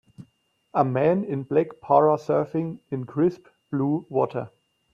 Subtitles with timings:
[0.73, 4.49] A man in black parasurfing in crisp, blue water.